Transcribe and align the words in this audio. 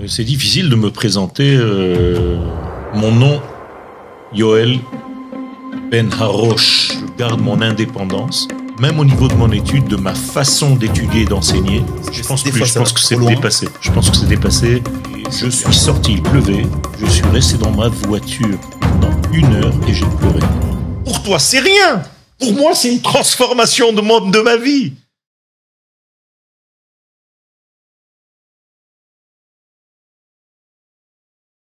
Euh, 0.00 0.04
c'est 0.06 0.24
difficile 0.24 0.68
de 0.68 0.76
me 0.76 0.90
présenter. 0.90 1.54
Euh, 1.56 2.38
mon 2.94 3.12
nom, 3.12 3.40
Yoel 4.34 4.78
Ben 5.90 6.10
Harosh. 6.18 6.92
Je 6.92 7.18
garde 7.18 7.40
mon 7.40 7.60
indépendance. 7.60 8.48
Même 8.80 8.98
au 8.98 9.04
niveau 9.04 9.28
de 9.28 9.34
mon 9.34 9.50
étude, 9.52 9.88
de 9.88 9.96
ma 9.96 10.14
façon 10.14 10.74
d'étudier 10.74 11.22
et 11.22 11.24
d'enseigner, 11.26 11.82
je 12.12 12.22
pense, 12.22 12.42
plus, 12.42 12.64
je 12.64 12.78
pense 12.78 12.92
que 12.94 13.00
c'est 13.00 13.16
dépassé. 13.18 13.68
Je 13.82 13.90
pense 13.90 14.08
que 14.08 14.16
c'est 14.16 14.26
dépassé. 14.28 14.82
Je 15.30 15.48
suis 15.50 15.74
sorti, 15.74 16.12
il 16.14 16.22
pleuvait. 16.22 16.64
Je 16.98 17.06
suis 17.06 17.26
resté 17.30 17.58
dans 17.58 17.72
ma 17.72 17.88
voiture 17.88 18.58
pendant 18.80 19.10
une 19.34 19.54
heure 19.56 19.72
et 19.86 19.92
j'ai 19.92 20.06
pleuré. 20.18 20.40
Pour 21.04 21.22
toi, 21.22 21.38
c'est 21.38 21.60
rien. 21.60 22.02
Pour 22.38 22.54
moi, 22.54 22.74
c'est 22.74 22.90
une 22.90 23.02
transformation 23.02 23.92
de, 23.92 24.00
mon- 24.00 24.30
de 24.30 24.40
ma 24.40 24.56
vie. 24.56 24.94